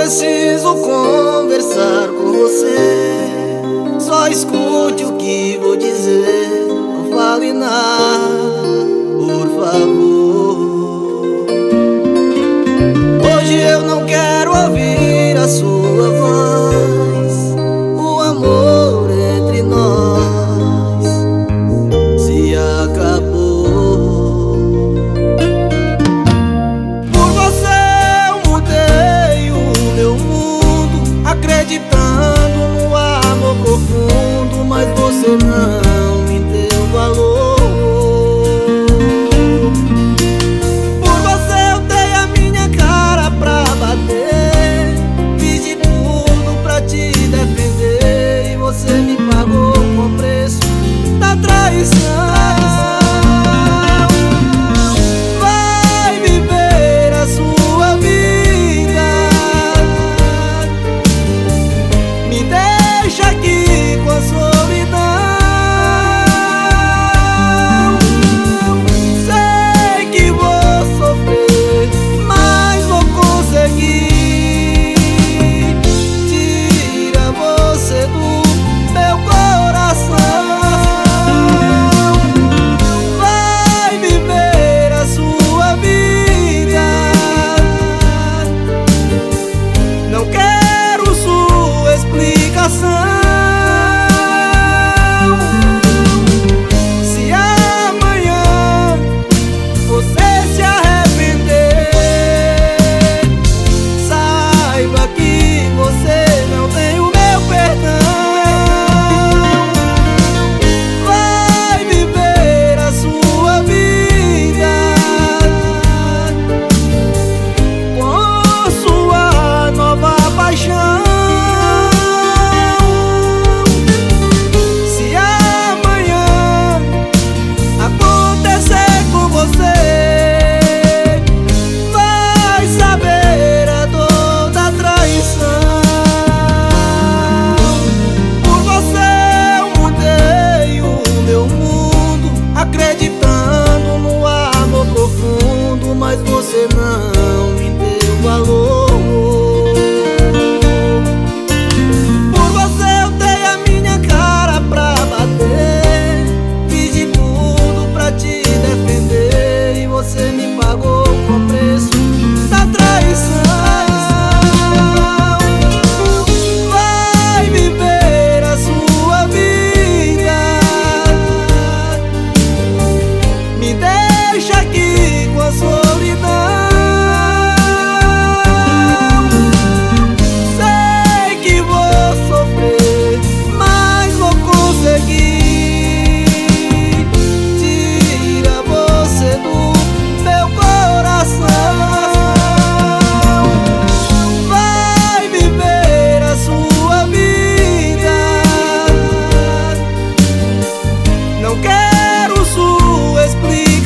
[0.00, 4.00] preciso conversar com você.
[4.00, 5.76] Só escute o que vou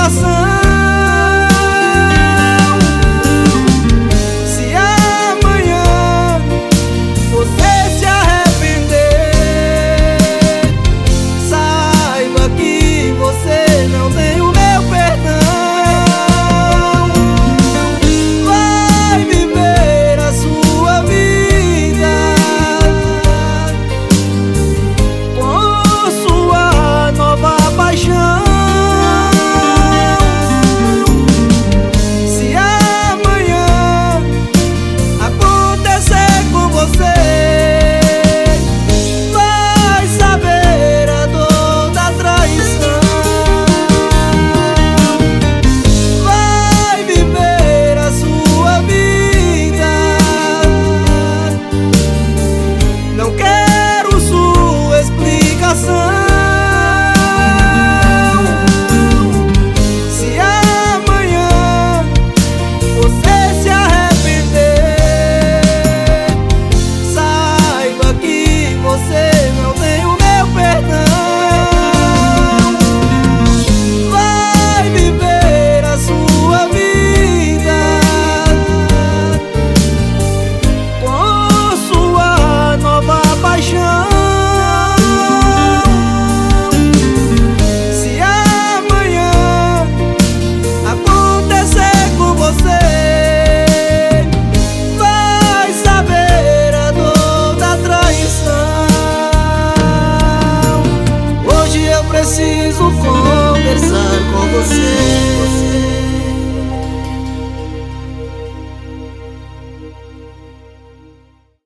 [0.00, 0.59] explicação
[102.30, 105.19] preciso conversar com você.